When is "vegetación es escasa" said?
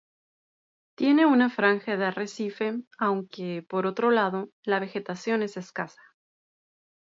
4.79-6.01